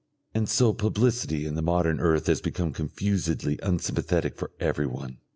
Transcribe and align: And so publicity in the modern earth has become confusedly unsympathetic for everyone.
And 0.33 0.49
so 0.49 0.73
publicity 0.73 1.45
in 1.45 1.53
the 1.53 1.61
modern 1.61 1.99
earth 1.99 2.25
has 2.25 2.41
become 2.41 2.73
confusedly 2.73 3.59
unsympathetic 3.61 4.35
for 4.35 4.49
everyone. 4.59 5.19